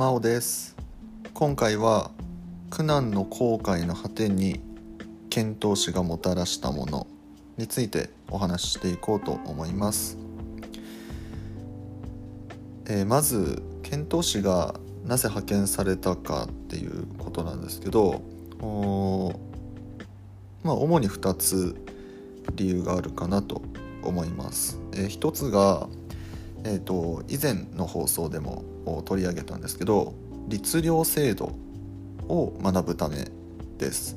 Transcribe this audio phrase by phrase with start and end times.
[0.00, 0.76] 真央です。
[1.34, 2.10] 今回は
[2.70, 4.62] 苦難の後悔の果てに
[5.28, 7.06] 遣唐使がもたらしたもの
[7.58, 10.16] についてお話ししていこうと思います、
[12.86, 14.74] えーまず遣唐使が
[15.04, 18.22] なぜ派遣されたかっていうことなんですけど
[20.64, 21.76] まあ主に2つ
[22.54, 23.60] 理由があるかなと
[24.02, 25.88] 思います、えー一つが
[26.64, 30.14] えー、と以前の放送でも取り上げたんですけど
[30.48, 31.52] 律令制度
[32.28, 33.28] を学ぶため
[33.78, 34.16] です。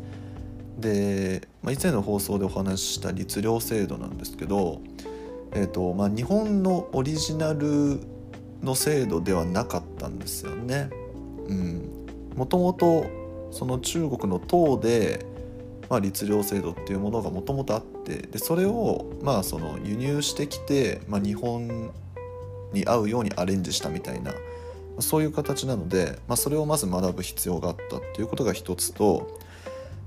[0.77, 4.81] で、まあ、以前の放送でお話しした律令制度なんですけど、
[5.53, 7.99] えーとまあ、日本のオリジナル
[8.61, 10.89] の制度ではなかったんですよね。
[11.47, 11.89] うん、
[12.35, 13.05] もともと
[13.51, 15.25] その中国の唐で、
[15.89, 21.91] まあ、律令制度っていうものがもともとあってでそれをまあその輸入してきて、まあ、日本
[22.73, 24.33] に合うようにアレンジしたみたいな
[24.99, 29.39] そういう形なので、まあ、それをまず学ぶ必要があったっていうことが一つと、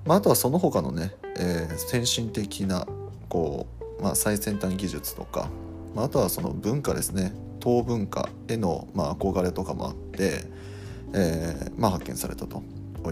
[0.05, 2.87] まあ、あとはその他のね、えー先進的な
[3.29, 3.67] こ
[3.99, 5.49] う、まあ、最先端技術とか、
[5.95, 10.45] まあ、あとはその文化ですね東文化への、まあ、憧れとかもあって、
[11.13, 12.63] えーまあ、発見されたと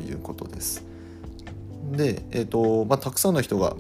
[0.01, 0.85] いうことです。
[1.91, 3.77] で、えーとまあ、たくさんの人が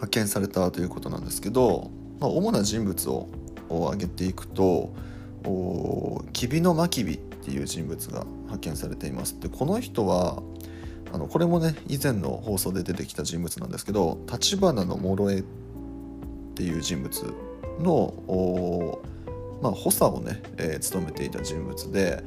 [0.00, 3.28] 発見されたということなんですけど、まあ、主な人物を
[3.68, 4.92] を挙げていくと
[5.44, 9.38] お吉備の真備っていう人物が発見されています。
[9.40, 10.42] でこの人は
[11.12, 15.44] あのこれもね以前の放送で出てきた人物なんですけど橘の諸江っ
[16.54, 17.34] ていう人物
[17.80, 19.02] のお
[19.62, 22.22] まあ補佐をね、えー務めていた人物で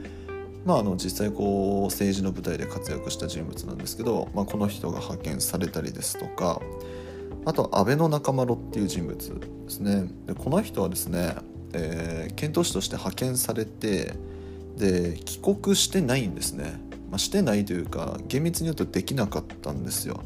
[0.68, 6.62] まあ、あの実際こう政治の舞台で活躍した人物なんですけど、まあ、この人が派遣されたりですとか
[7.48, 10.10] あと安倍の中丸っていう人物ですね。
[10.26, 11.34] でこの人はですね、
[11.72, 14.16] えー遣唐使として派遣されて
[14.76, 16.74] で帰国してないんですね、
[17.10, 20.20] まあ、してないというか厳密に言うとできなかったんですよ。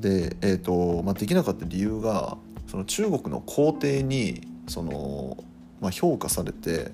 [0.00, 5.36] で、えーとまあ、できなかった理由がその中国の皇帝にその、
[5.82, 6.90] まあ、評価されて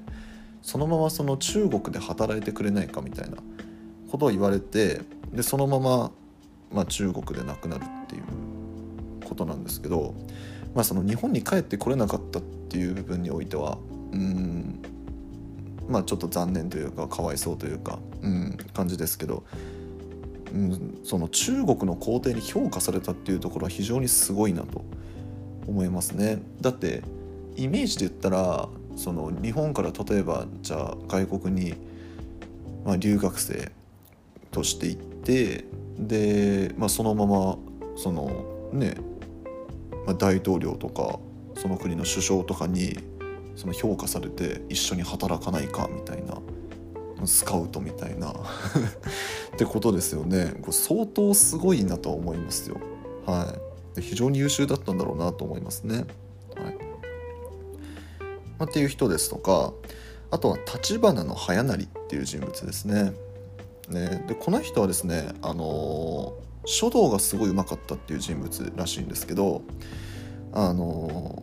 [0.60, 3.36] そのままその中国で働いてくれないかみたいな
[4.10, 6.10] ことを言われてでそのまま、
[6.72, 8.63] まあ、中国で亡くなるっていう。
[9.24, 10.14] ことなんですけど、
[10.74, 13.78] まあ、その日本に帰ってこれなかったっていう部分においては
[14.12, 14.82] うん
[15.88, 19.44] まあちょっと残念というかかわいそうというか、うん、感じですけど、
[20.52, 24.84] うん、その中国の皇帝に評価されたっていうところは非常にすごいなと
[25.66, 26.41] 思いますね。
[26.60, 27.02] だって
[27.56, 31.74] イメージで言ったらその日本から例えばじゃあ外国に、
[32.84, 33.70] まあ、留学生
[34.50, 35.64] として行って
[35.98, 37.58] で、まあ、そのまま
[37.96, 38.96] そのね、
[40.06, 41.19] まあ、大統領とか
[41.56, 42.98] その国の首相とかに
[43.56, 46.38] その評価されて一緒に働かないかみたいな
[47.26, 48.34] スカウトみたいな っ
[49.56, 50.54] てことですよね。
[50.60, 52.76] これ相当すごいなとは思いますよ。
[53.25, 53.54] は
[53.94, 53.97] い。
[53.97, 55.98] で非常に優秀だったんだろうなと思いますね。
[55.98, 56.04] はい。
[56.04, 56.04] ま
[58.60, 59.72] あ、っていう人ですとか
[60.31, 63.12] あとは橘の早成っていう人物ですね。
[63.88, 64.25] ね。
[64.26, 69.62] でこの人はですね、あのー書道がすごいうまかったっていう人物らしいんですけど、
[70.52, 71.42] あの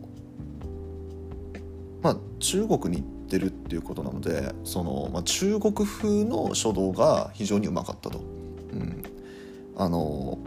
[2.02, 8.20] まあ、中国に行ってるっていうことなのでその、まあ、中国風の書道が非常にうまかったと。
[8.72, 9.02] うん、
[9.76, 10.38] あの、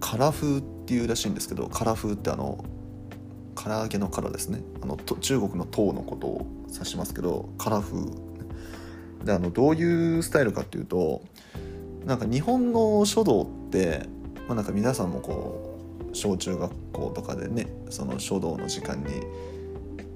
[0.00, 2.64] 唐風っていうらしいんですけど唐風ってあの
[3.56, 4.62] 唐揚げの唐ですね。
[4.82, 8.26] あの中国の唐のことを指しますけど唐風。
[9.24, 11.22] であのどういうスタイルかっていうと
[12.06, 14.06] なんか日本の書道って、
[14.46, 15.76] まあ、なんか皆さんもこ
[16.12, 19.22] う小中学校とかでねその書道の時間に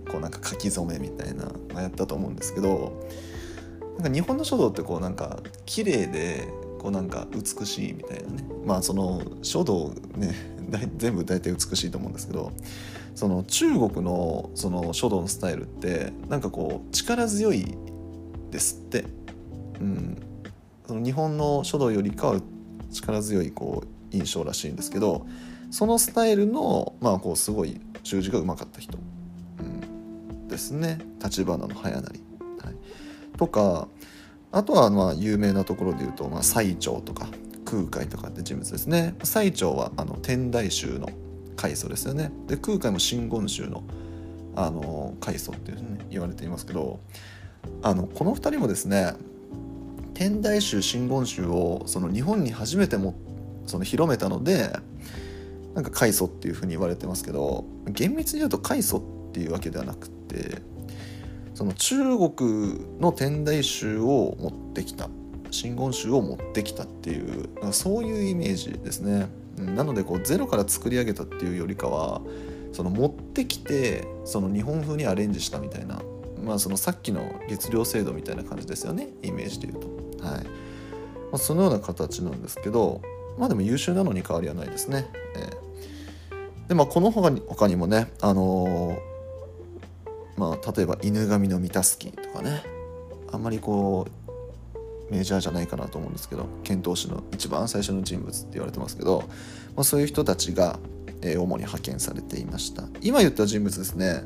[0.08, 3.06] こうなんか書き初めみたいな、ま、やったと思うんですけど
[3.98, 8.44] なんか日本の書道ってこうなんか綺麗でこうなんか美しいみたいなね。
[8.64, 10.34] まあその書道ね
[10.70, 12.52] だい全部大体美しいと思うんですけど
[13.16, 17.74] その中国のその書道のスタイルってなんかこう力強い
[18.52, 19.04] ですって、
[19.80, 20.16] うん、
[20.90, 22.40] その日本の書道よりかは
[22.90, 25.24] 力強いこう印象らしいんですけど
[25.70, 28.98] そのスタイルのまあこうすごい習字がうまかった人、
[29.60, 30.98] うん、ですね。
[31.20, 32.18] 橘の早成、はい、
[33.38, 33.86] とか
[34.50, 37.28] あとはまあ有名なところで言うと、まあ、最澄とか
[37.64, 39.14] 空海とかって人物ですね。
[39.22, 41.08] 最澄はあの天台宗の
[41.54, 42.32] 開祖ですよね。
[42.48, 43.84] で空海も真言宗の
[44.56, 46.98] あの開祖っていうふうに言われていますけど
[47.80, 49.14] あのこの2人もですね
[50.20, 53.14] 天台宗真言宗をその日本に初めても
[53.64, 54.70] その広めたので
[55.74, 60.60] なんか開祖っていうふうに言われてますけど厳密に言うと開祖っていうわけではなくて
[61.54, 65.08] その中国の天台宗を持ってきた
[65.50, 69.26] 真言宗を持ってきたっていうそういうイメージですね。
[69.56, 72.20] なのでこうゼロから作り上げたっていうよりかは
[72.72, 76.02] その持ってきてその日本風にアレンジしたみたいな、
[76.44, 79.99] まあ、そのさっきの月量制度みたいな感じですよねイメージで言うと。
[80.22, 80.44] はい。
[81.30, 83.00] まあ、そのような形なんですけど
[83.38, 85.06] まあでも優秀なのに変わりはないですね。
[85.36, 89.10] えー、でまあこの他に他にもねあのー
[90.36, 92.62] まあ、例えば犬神の三タスキとかね
[93.30, 94.06] あんまりこ
[95.08, 99.24] うメジャーじゃないかなと思うんですけど遣唐使の一番最初の人物って言われてますけど、
[99.76, 100.78] まあ、そういう人たちが、
[101.20, 102.84] えー、主に派遣されていました。
[103.02, 104.22] 今言った人物ですね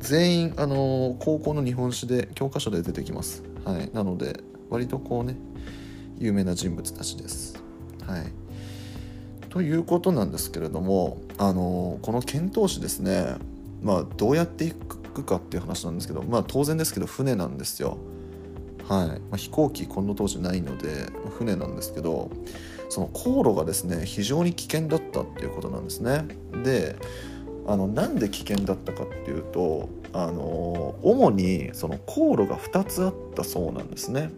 [0.00, 4.40] 全員、あのー、高校の日本史で教科書で出てきます、はい、なので
[4.72, 5.36] 割とこうね
[6.18, 7.62] 有名な人物たちです
[8.06, 8.24] はい
[9.50, 13.36] ということなんですけれども、あの、この遣唐使ですね
[13.82, 17.98] まあどうやっていくくかっていう話なんですけどまあ当然ですけど船なんですよ。
[18.88, 21.06] はいまあ、飛行機この当時ないので
[21.38, 22.30] 船なんですけど
[22.88, 26.24] その航路がですね非常に危険だったっていうことなんですね。
[26.64, 26.96] で
[27.66, 34.32] あのなんで危険だったかっていうとあの主にその航路が2つあったそうなんですね。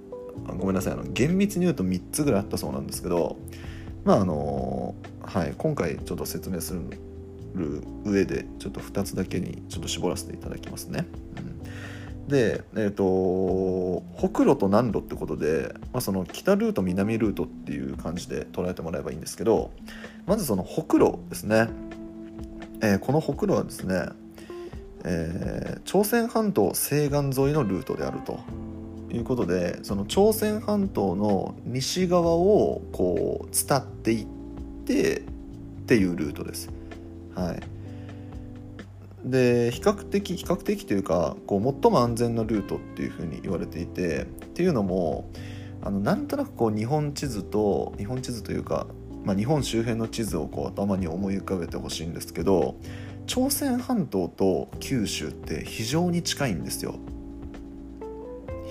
[0.58, 0.92] ごめんなさい。
[0.92, 3.36] あの厳密に言うと3つぐらいあったそうなんですけど
[4.04, 6.74] まああのはい今回ちょっと説明す
[7.54, 11.06] る上でちょっと2つだけにちょっと絞らせていただきますね。
[12.22, 19.70] うん、で、えーと、北路と南路ってことで、まあ、その北ルート南ルートっていう感じで捉えてもらえばいいんですけど
[20.26, 21.68] まずその北路ですね、
[22.82, 24.08] えー、この北路はですね、
[25.04, 28.40] えー、朝鮮半島西岸沿いのルートであると。
[29.14, 34.26] いうことでその朝鮮半島の西側をこう伝っていっ
[34.84, 35.22] てっ
[35.86, 36.70] ていうルートです。
[37.34, 37.62] はい
[39.24, 45.30] で比較的比較的というかこう最も安全なルートっていうふうに言われていてっていうのも
[45.82, 48.86] あのなんとなくこう日本地図と日本地図というか、
[49.24, 52.76] まあ、日本周辺の地図をこう頭に思い浮かべてほしいんですけど
[53.26, 56.96] 朝鮮半島と九州って非常に近いんですよ。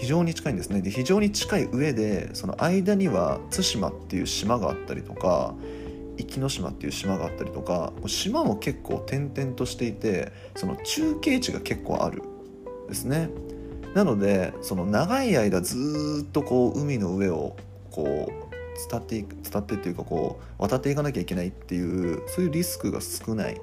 [0.04, 0.82] 非常に近いんですね。
[0.82, 5.56] で非常に近い上でその間には対馬っていう島があったりとか
[6.18, 12.22] 壱岐島っていう島があったりとか島も結構点々としていてその中継地が結構ある
[12.90, 13.30] ですね。
[13.96, 17.56] なのでその長い間ずっとこう海の上を
[17.90, 23.62] こう伝っていく伝ってっていうかこう渡っていかなきゃいけないっていうそういうリスクが少ない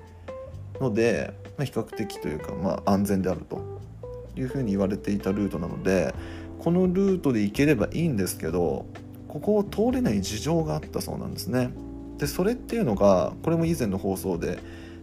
[0.81, 3.80] ので、まあ、比較的というか、まあ、安全であると。
[4.37, 6.15] いうふうに言われていたルートなので
[6.59, 8.87] このルートで行ければいいんですけど
[9.29, 11.71] ここを通れない事情があったそうなんですね。
[12.19, 14.59] でそれっていうのがこれも以前の放送で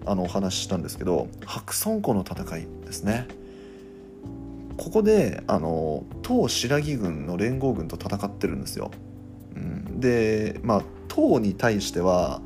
[0.06, 3.28] あのお話ししたんですけど白村江の戦いですね。
[4.78, 8.92] ここであの唐白木軍の連合軍と戦ってるんですよ、
[9.56, 12.42] うん、でまあ唐に対しては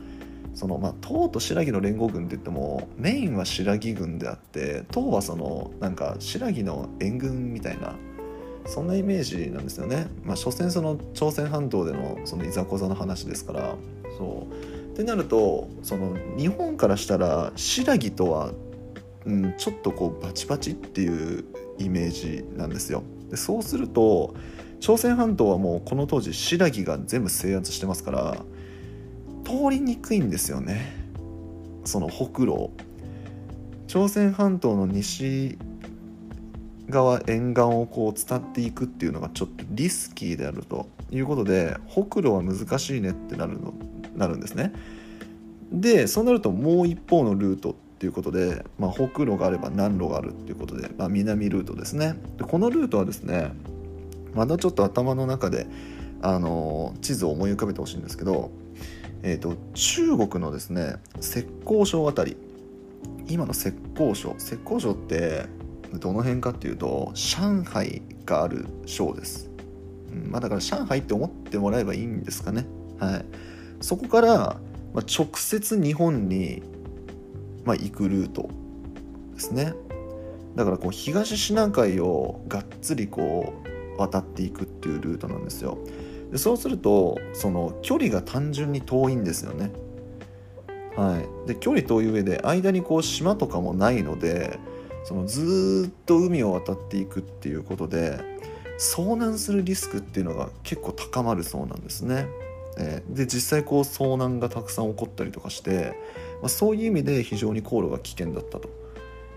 [0.54, 7.96] そのまあ、唐と新羅の連合軍って言ってもメインは新羅軍であって唐はそのなんか新羅の援軍みたいな
[8.66, 10.08] そんなイメージなんですよね。
[10.24, 13.76] まあ、所詮その朝鮮半島でのそのいざこざの話ですから
[14.18, 18.52] そうってなるとその日本からしたら新羅とは、
[19.26, 21.46] うん、ちょっとこうバチバチっていう
[21.80, 23.04] イメージなんですよ。
[23.30, 24.36] でそうすると
[24.82, 28.38] 朝鮮半島はもうこの当時新羅が全部制圧してますから
[29.52, 30.96] 通りにくいんですよね。
[31.84, 32.70] その北路。
[33.88, 35.58] 朝鮮半島の西
[36.90, 43.74] 側沿岸をこう伝っていくっていうのがちょっとリスキーであるということで北路は難しいねってなるの
[44.16, 44.72] なるんですね。
[45.74, 52.16] でそうなるともう一方のルートっていうことで、まあ、北路があれば南路があるっていうことで、まあ、南ルートですね。
[52.38, 53.52] でこのルートはですね
[54.34, 55.68] まだちょっと頭の中で
[56.22, 58.52] あの地図を思い浮かべてほしいんですけど、
[59.24, 62.38] えーと、中国のですね浙江省あたり。
[63.28, 64.36] 今の浙江省。
[64.38, 65.46] 浙江省って
[65.94, 69.50] どの辺かっていうと上海がある省です、
[70.10, 72.66] うんまあ、だから上海って思ってもらえばいいんですかね。
[73.00, 73.26] はい。
[73.82, 74.38] そこから、
[74.94, 76.62] まあ、直接日本に、
[77.66, 78.50] まあ、行くルート
[79.34, 79.74] ですね。
[80.56, 83.54] だからこう東シナ海をがっつりこ
[83.98, 85.78] う渡っていくっていうルートなんですよ。
[86.32, 89.72] でそうするとその距離が単純に遠いんですよね
[90.96, 94.60] はい、で距離遠い上で間にこう島とかもないので
[95.04, 98.20] そのずっと海を渡っていくっていうことで
[98.78, 102.28] 遭難するリスクっていうのが結構高まるそうなんですね。
[102.78, 105.94] え、で実際こう遭難がたくさん起こったりとかして、
[106.42, 108.70] まあ、そういう意味で非常に航路が危険だったと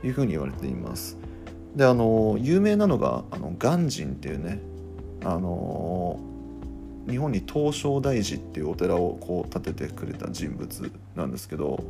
[0.02, 1.18] いうふうに言われています。
[1.76, 4.60] であの有名なのがあの鑑真っていうね
[5.24, 6.18] あの
[7.08, 11.84] 日本に東照大寺っていうお寺をこう建ててくれた人物なんですけど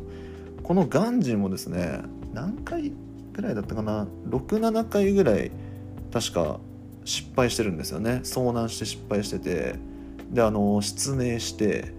[0.62, 2.00] この鑑真もですね
[2.32, 2.92] 何回
[3.32, 5.50] ぐらいだったかな？67回ぐらい
[6.12, 6.58] 確か
[7.04, 8.20] 失敗してるんですよね。
[8.24, 9.76] 遭難して失敗してて
[10.30, 11.92] であの失明して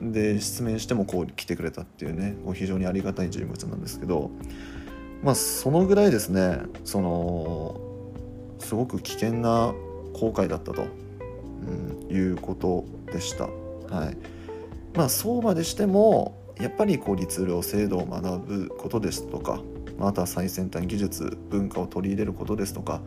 [0.00, 4.30] で失明してもこう来てくれたっていうね非常にありがたい人物なんですけど
[5.22, 7.80] まあそのぐらいですねその
[8.58, 9.74] すごく危険な
[10.14, 10.86] 航海だったと、
[11.66, 13.44] うん、いうことでした。
[13.44, 14.16] はい
[14.94, 19.60] まあ、そうまでしてもやっぱりこう律令制度を学ぶことですとか
[20.00, 23.00] あとは最先端技術文化を取り入れることですとか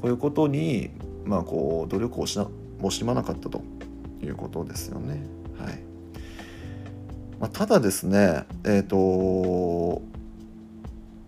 [0.00, 0.90] こういうことに、
[1.24, 3.62] まあ、こう努力をし惜しまなかったと
[4.22, 5.22] いうことですよね。
[5.58, 5.78] はい
[7.40, 10.02] まあ、ただですねえっ、ー、と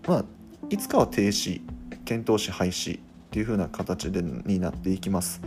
[0.07, 0.25] まあ
[0.69, 1.61] いつかは停止
[2.05, 5.41] 検討し廃止っていう風な形でになっていきます。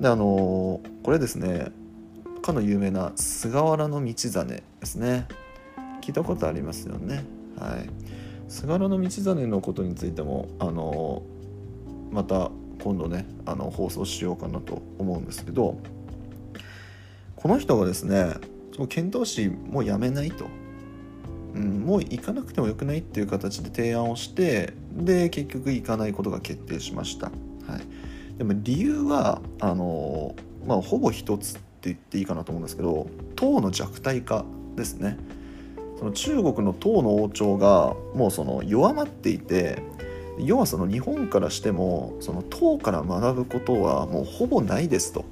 [0.00, 1.72] であのこれですね
[2.42, 5.28] かの有名な菅原道真ですね。
[6.00, 7.24] 聞いたことありますよね。
[7.58, 7.88] はい、
[8.48, 11.22] 菅原道真のことについてもあの
[12.10, 12.50] また
[12.82, 15.78] 今度ねあの放送しようかなと思うんですけど
[17.36, 18.34] この人がですね
[18.88, 20.46] 遣唐使もうやめないと、
[21.54, 27.32] うん、もう行かなくてもよくないっていう形で提案をしてで結局行かないことが決定しました、はい、
[28.40, 30.34] でも理由はあの
[30.66, 33.06] まあほぼ一つって言っていいかなと思うんですけど
[33.36, 35.18] 唐の弱体化ですね。
[35.98, 39.82] その中国の唐の王朝がもうその弱まっていて
[40.38, 45.26] 要はその日本からしてもその唐から学ぶことはもうほぼないですと。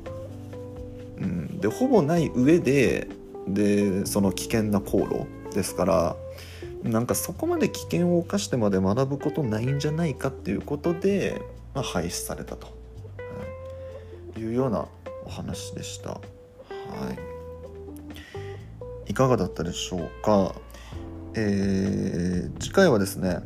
[1.17, 3.09] うん、でほぼない上で
[3.49, 5.25] でその危険な航路
[5.55, 6.17] ですから
[6.83, 11.41] なんかそこまで危険を冒してまで学ぶことないんじゃないかっていうことで、
[11.75, 12.78] まあ、廃止されたと、
[14.39, 14.87] いうような
[15.27, 16.11] お話でした。
[16.11, 16.21] は
[19.07, 20.55] い、いかがだったでしょうか、
[21.35, 23.41] えー、次回はですね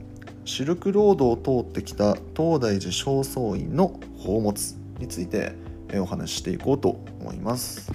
[0.44, 5.52] シルクロードを通ってきた東大寺正倉院の宝物について
[5.94, 7.92] お話ししていこうと思います。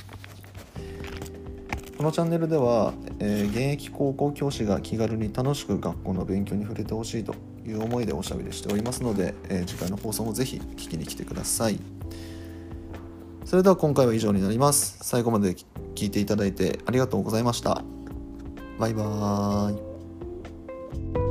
[1.97, 7.33] このチャンネルでは、えー、現役高校教師が気軽に楽しく学校の勉強に触れてほしいと
[7.65, 11.96] いう思いでおしゃべりしておりますので、えー、次回の放送もぜひ聞きに来てください。
[13.47, 14.97] それでは今回は以上になります。
[15.03, 15.55] 最後まで
[15.95, 17.81] 聞いていただいてありがとうございました。
[18.77, 21.26] バイバーイ。